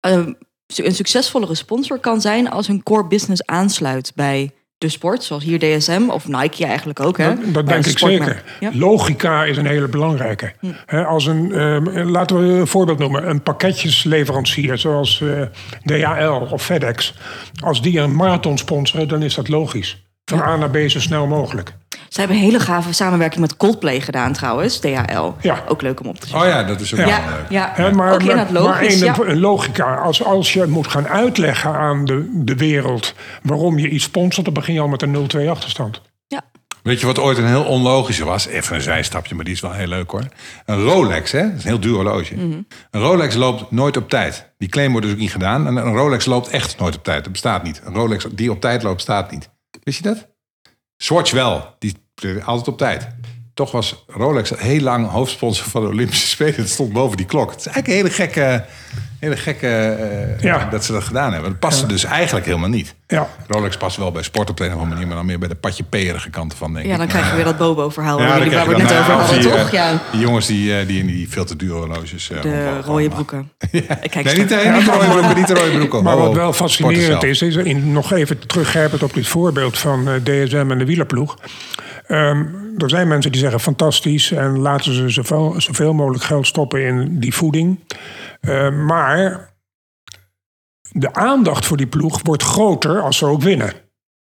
[0.00, 0.32] ehm,
[0.66, 5.58] een succesvollere sponsor kan zijn als hun core business aansluit bij de sport, zoals hier
[5.58, 7.50] DSM of Nike eigenlijk ook, hè?
[7.52, 8.42] Dat, denk ik zeker.
[8.60, 8.70] Ja.
[8.74, 10.52] Logica is een hele belangrijke.
[10.86, 13.28] Hè, als een, ehm, laten we een voorbeeld noemen.
[13.28, 15.42] Een pakketjesleverancier zoals eh,
[15.84, 17.14] DHL of FedEx.
[17.62, 20.04] Als die een marathon sponsoren, dan is dat logisch.
[20.24, 21.74] Van A naar B zo snel mogelijk.
[22.16, 25.32] Zij hebben een hele gave samenwerking met Coldplay gedaan trouwens, DHL.
[25.40, 25.64] Ja.
[25.68, 26.36] Ook leuk om op te zien.
[26.36, 27.04] Oh ja, dat is ook Ja.
[27.06, 27.50] wel ja, leuk.
[27.76, 27.90] ja.
[27.90, 29.00] Maar, ook in maar, het logisch.
[29.00, 29.32] maar een, ja.
[29.32, 29.94] een logica.
[29.94, 34.54] Als, als je moet gaan uitleggen aan de, de wereld waarom je iets sponsort, dan
[34.54, 36.00] begin je al met een 0-2 achterstand.
[36.26, 36.42] ja.
[36.82, 38.46] Weet je wat ooit een heel onlogische was?
[38.46, 40.24] Even een zijstapje, maar die is wel heel leuk hoor.
[40.64, 41.42] Een Rolex, hè?
[41.42, 42.34] Dat is een heel duur horloge.
[42.34, 44.52] Een Rolex loopt nooit op tijd.
[44.58, 45.66] Die claim wordt dus ook niet gedaan.
[45.66, 47.22] En een Rolex loopt echt nooit op tijd.
[47.22, 47.80] Dat bestaat niet.
[47.84, 49.50] Een Rolex die op tijd loopt, staat niet.
[49.82, 50.26] Wist je dat?
[50.96, 51.74] Swatch wel.
[51.78, 51.94] Die
[52.44, 53.08] altijd op tijd.
[53.54, 56.54] Toch was Rolex heel lang hoofdsponsor van de Olympische Spelen.
[56.54, 57.50] Het stond boven die klok.
[57.50, 58.64] Het is eigenlijk een hele gekke...
[59.20, 60.68] Hele gekke eh, Ja.
[60.70, 61.50] dat ze dat gedaan hebben.
[61.50, 62.94] Dat paste dus eigenlijk helemaal niet.
[63.06, 63.28] Ja.
[63.46, 65.48] Rolex past wel bij sport op de een of andere manier, maar dan meer bij
[65.48, 66.98] de patje perige kanten van, denk ja, ik.
[66.98, 69.54] dan krijg je weer dat Bobo-verhaal Ja, waar, we het net over nou, hadden, toch?
[69.66, 72.30] eh, Ja, Die jongens die, eh, die in die veel te dure horloges...
[72.30, 73.50] eh, de rode broeken.
[73.70, 73.80] Ja.
[74.02, 76.02] Ik kijk Nee, niet, eh, niet de rode broeken, niet de rode broeken.
[76.04, 79.78] Maar Oh, wat wel sporten fascinerend is, is in, nog even teruggrijpend op dit voorbeeld
[79.78, 81.36] van eh, DSM en de wielerploeg.
[82.06, 82.44] Ehm,
[82.78, 87.20] er zijn mensen die zeggen fantastisch en laten ze zoveel, zoveel mogelijk geld stoppen in
[87.20, 87.80] die voeding.
[88.40, 89.54] Eh, maar
[90.90, 93.72] de aandacht voor die ploeg wordt groter als ze ook winnen.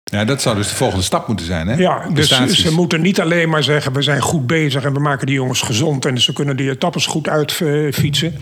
[0.04, 1.76] Ja, dat zou dus de volgende stap moeten zijn, hè?
[1.76, 2.30] Ja, dus
[2.62, 3.94] ze moeten niet alleen maar zeggen...
[3.94, 6.06] we zijn goed bezig en we maken die jongens gezond...
[6.06, 8.36] en ze kunnen die etappes goed uitfietsen.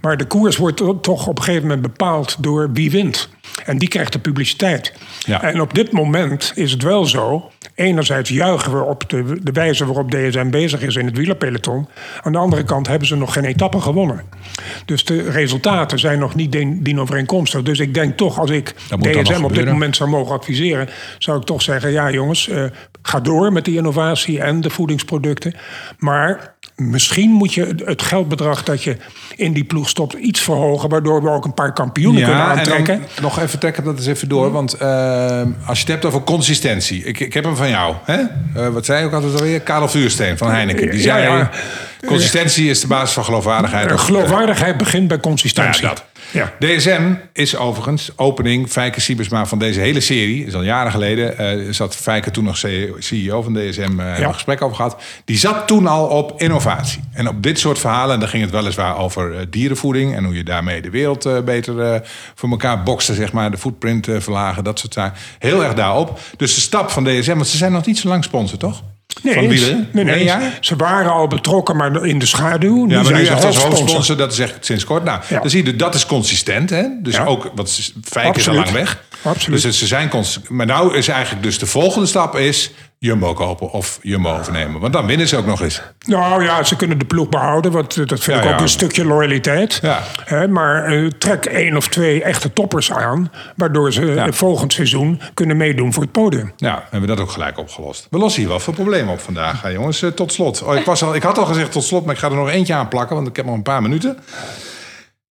[0.00, 3.28] Maar de koers wordt to- toch op een gegeven moment bepaald door wie wint.
[3.64, 4.92] En die krijgt de publiciteit.
[5.18, 5.42] Ja.
[5.42, 7.50] En op dit moment is het wel zo...
[7.78, 11.88] enerzijds juichen we op de, de wijze waarop DSM bezig is in het wielerpeloton.
[12.22, 14.22] Aan de andere kant hebben ze nog geen etappe gewonnen.
[14.84, 16.52] Dus de resultaten zijn nog niet
[16.84, 17.62] dienovereenkomstig.
[17.62, 20.88] Dus ik denk toch, als ik DSM op dit moment zou mogen adviseren,
[21.18, 22.64] zou ik toch zeggen: ja, jongens, eh,
[23.02, 25.54] ga door met die innovatie en de voedingsproducten.
[25.98, 28.96] Maar misschien moet je het- geldbedrag dat je
[29.36, 32.98] in die ploeg stopt iets verhogen, waardoor we ook een paar kampioenen kunnen en aantrekken.
[33.14, 34.52] dan nog even trekken dat eens even door.
[34.52, 37.04] Want eh, als je het hebt over consistentie.
[37.04, 37.94] Ik, ik heb hem van jou.
[38.04, 38.18] Hè?
[38.54, 39.60] Eh, wat zei je ook altijd alweer?
[39.60, 40.90] Karel Vuursteen van Heineken.
[40.90, 41.50] Die zei, ja.
[42.06, 44.00] consistentie is de basis van geloofwaardigheid.
[44.00, 45.82] Geloofwaardigheid begint bij consistentie.
[45.82, 46.04] Ja, dat.
[46.32, 46.52] Ja.
[46.58, 48.68] DSM is overigens opening.
[48.68, 50.44] Fijke Siebersma van deze hele serie.
[50.46, 51.38] is al jaren geleden.
[51.38, 52.58] eh, zat Fijke toen nog
[52.98, 53.80] CEO van DSM.
[53.80, 55.02] eh hebben we een gesprek over gehad.
[55.24, 57.00] Die zat toen al op innovatie.
[57.12, 58.14] En op dit soort verhalen.
[58.14, 60.14] En dan ging het weliswaar over eh, dierenvoeding.
[60.16, 62.00] En hoe je daarmee de wereld eh, beter eh,
[62.34, 63.14] voor elkaar bokste.
[63.14, 63.50] Zeg maar.
[63.50, 64.64] De footprint eh, verlagen.
[64.64, 65.18] Dat soort zaken.
[65.38, 66.20] Heel erg daarop.
[66.36, 67.34] Dus de stap van DSM.
[67.34, 68.82] Want ze zijn nog niet zo lang sponsor, toch?
[69.22, 69.60] Nee, van eens.
[69.60, 69.88] wielen?
[69.92, 70.40] nee, nee, Nee, ja?
[70.60, 72.76] ze waren al betrokken, maar in de schaduw.
[72.78, 73.78] Ja, Nu maar zijn nu ze echt als hoofdsponsor.
[73.78, 75.04] hoofdsponsor, dat is echt sinds kort.
[75.04, 75.40] Nou, Ja.
[75.40, 76.70] dan zie je, dat is consistent.
[76.70, 76.84] Hè?
[77.02, 77.24] Dus Ja.
[77.24, 79.02] ook, wat Fijk is al lang weg.
[79.22, 79.62] Absoluut.
[79.62, 80.48] Dus ze zijn consistent.
[80.50, 84.80] Maar nou is eigenlijk dus de volgende stap is Jumbo kopen of Jumbo overnemen.
[84.80, 85.82] Want dan winnen ze ook nog eens.
[86.06, 88.62] Nou ja, ze kunnen de ploeg behouden, want eh, dat vind Ja, ik ook ja.
[88.62, 89.80] een stukje loyaliteit.
[89.82, 90.46] Ja.
[90.46, 95.56] Maar eh, trek één of twee echte toppers aan, waardoor ze eh, volgend seizoen kunnen
[95.56, 96.52] meedoen voor het podium.
[96.56, 98.06] Ja, hebben we dat ook gelijk opgelost.
[98.10, 100.04] We lossen hier wel veel problemen op vandaag, hè, jongens.
[100.14, 100.62] Tot slot.
[100.62, 102.50] Oh, ik, was al, ik had al gezegd tot slot, maar ik ga er nog
[102.50, 104.18] eentje aan plakken, want ik heb nog een paar minuten.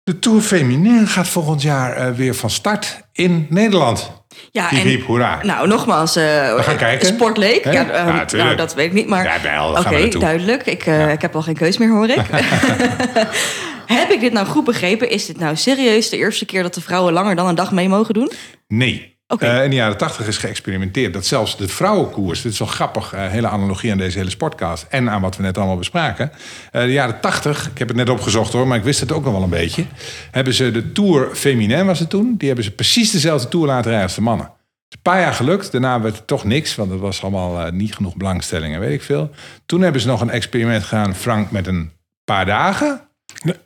[0.03, 4.11] De Tour Féminin gaat volgend jaar weer van start in Nederland.
[4.51, 5.39] Ja, hiep, hoera.
[5.43, 6.23] Nou, nogmaals, eh
[6.55, 7.07] We gaan kijken.
[7.07, 7.63] Sportleek.
[7.63, 8.31] Ja, Ja, tuurlijk.
[8.31, 9.23] nou, dat weet ik niet, maar...
[9.23, 10.65] Ja, wel, daar Oké, duidelijk.
[10.65, 12.21] Ik, eh, ik heb al geen keus meer, hoor ik.
[13.99, 15.09] heb ik dit nou goed begrepen?
[15.09, 17.89] Is dit nou serieus de eerste keer dat de vrouwen langer dan een dag mee
[17.89, 18.31] mogen doen?
[18.67, 19.08] Nee.
[19.31, 19.45] Oké.
[19.45, 23.13] Eh, in de jaren tachtig is geëxperimenteerd dat zelfs de vrouwenkoers, dit is wel grappig,
[23.13, 26.31] eh, hele analogie aan deze hele sportcast en aan wat we net allemaal bespraken.
[26.71, 29.23] Eh, de jaren tachtig, ik heb het net opgezocht hoor, maar ik wist het ook
[29.23, 29.85] nog wel een beetje,
[30.31, 33.89] hebben ze de Tour Féminin was het toen, die hebben ze precies dezelfde Tour laten
[33.89, 34.45] rijden als de mannen.
[34.45, 37.95] Is een paar jaar gelukt, daarna werd het toch niks, want het was allemaal niet
[37.95, 39.31] genoeg belangstelling en weet ik veel.
[39.65, 41.91] Toen hebben ze nog een experiment gedaan, Frank, met een
[42.23, 43.08] paar dagen.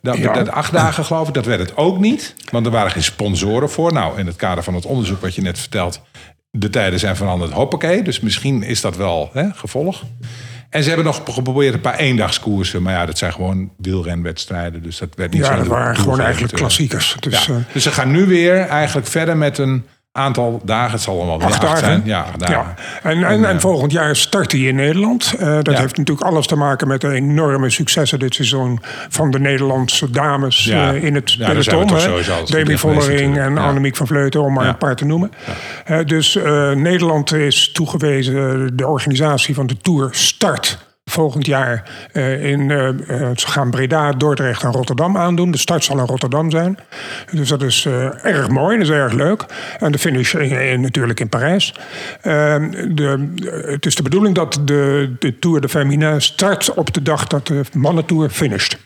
[0.02, 0.32] Dat, Ja.
[0.32, 2.34] dat, acht dagen geloof ik, dat werd het ook niet.
[2.50, 3.92] Want er waren geen sponsoren voor.
[3.92, 6.00] Nou, in het kader van het onderzoek wat je net vertelt...
[6.50, 8.02] de tijden zijn veranderd, hoppakee.
[8.02, 10.02] Dus misschien is dat wel hè, gevolg.
[10.70, 12.82] En ze hebben nog geprobeerd een paar eendagskoersen.
[12.82, 14.82] Maar ja, dat zijn gewoon wielrenwedstrijden.
[14.82, 17.16] Dus dat werd niet Ja, zo dat waren gewoon eigenlijk klassiekers.
[17.20, 17.62] Dus, Ja.
[17.72, 19.84] Dus ze gaan nu weer eigenlijk verder met een
[20.16, 20.92] aantal dagen.
[20.92, 21.78] Het zal allemaal weer Acht dagen.
[21.78, 22.02] zijn.
[22.04, 22.54] Ja, acht dagen.
[22.54, 22.74] Ja.
[23.10, 25.34] En, en, en volgend jaar start hij in Nederland.
[25.38, 25.80] Eh, dat Ja.
[25.80, 30.64] heeft natuurlijk alles te maken met de enorme successen dit seizoen van de Nederlandse dames
[30.64, 30.92] Ja.
[30.94, 31.98] eh, in het peloton.
[32.46, 33.58] Demi Vollering en.
[33.58, 35.32] Annemiek van Vleuten, om maar een paar te noemen.
[35.84, 40.78] Eh, dus eh, Nederland is toegewezen, de organisatie van de Tour start
[41.10, 45.50] volgend jaar eh, in, eh, eh, ze gaan Breda, Dordrecht en Rotterdam aandoen.
[45.50, 46.78] De start zal in Rotterdam zijn.
[47.32, 49.44] Dus dat is eh, erg mooi, dat is erg leuk.
[49.78, 51.74] En de finish in- in- natuurlijk in Parijs.
[52.20, 52.56] Eh,
[52.88, 53.32] de,
[53.66, 57.46] het is de bedoeling dat de, de Tour de Féminin start op de dag dat
[57.46, 58.76] de mannentour finisht.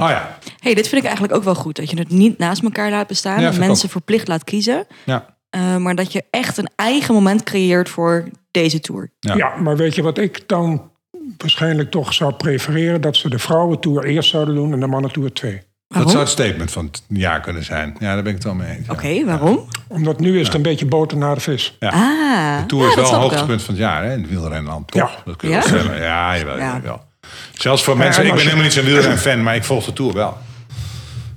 [0.00, 0.38] Oh ja.
[0.58, 1.76] hey, dit vind ik eigenlijk ook wel goed.
[1.76, 3.40] Dat je het niet naast elkaar laat bestaan.
[3.40, 3.92] Ja, ik mensen ook.
[3.92, 4.86] verplicht laat kiezen.
[5.04, 5.36] ja.
[5.50, 9.10] eh, maar dat je echt een eigen moment creëert voor deze tour.
[9.20, 9.34] Ja.
[9.34, 9.56] Ja.
[9.56, 10.90] maar weet je wat ik dan
[11.38, 13.00] waarschijnlijk toch zou prefereren?
[13.00, 15.62] Dat ze de vrouwentour eerst zouden doen en de mannentour twee.
[15.88, 17.96] Dat zou het statement van het jaar kunnen zijn.
[17.98, 18.86] Ja, daar ben ik het wel mee eens.
[18.86, 18.92] ja.
[18.92, 19.68] Oké, waarom?
[19.88, 21.76] Omdat nu is het een beetje boter naar de vis.
[21.80, 21.88] Ja.
[21.88, 24.12] Ah, De Tour ja, is wel een hoogtepunt van het jaar, hè?
[24.12, 25.10] In het wielrenland, toch?
[25.10, 25.22] Ja.
[25.24, 25.60] Dat kun je Ja?
[25.70, 26.00] wel stellen.
[26.02, 26.72] Ja, jawel, Ja.
[26.74, 27.02] jawel.
[27.52, 28.22] Zelfs voor mensen...
[28.22, 30.38] en Ik ben helemaal niet zo'n wielren-fan, maar ik volg de Tour wel.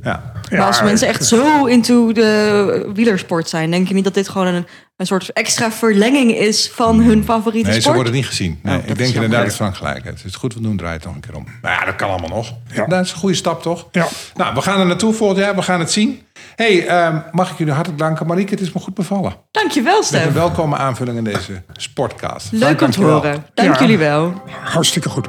[0.03, 0.31] Ja.
[0.51, 4.47] Maar als mensen echt zo into de wielersport zijn, denk je niet dat dit gewoon
[4.47, 4.65] een,
[4.97, 7.95] een soort extra verlenging is van hun favoriete Nee, sport?
[7.95, 8.59] wordt het niet gezien.
[8.63, 10.17] Nee, Oh, ik is denk inderdaad dat Frank gelijk heeft.
[10.17, 11.45] Het is goed, we doen draait toch een keer om.
[11.61, 12.53] Maar ja, dat kan allemaal nog.
[12.73, 12.85] Ja.
[12.85, 13.87] Dat is een goede stap, toch?
[13.91, 14.07] Ja.
[14.35, 15.55] Nou, we gaan er naartoe volgend jaar.
[15.55, 16.21] We gaan het zien.
[16.55, 18.27] hey, ehm, mag ik jullie hartelijk danken.
[18.27, 19.35] Marieke, het is me goed bevallen.
[19.51, 20.33] Dankjewel, Met een Stef.
[20.33, 22.51] welkome aanvulling in deze sportcast.
[22.51, 23.45] Leuk om te horen.
[23.53, 23.79] Dank Ja.
[23.79, 24.41] jullie wel.
[24.63, 25.27] Hartstikke goed.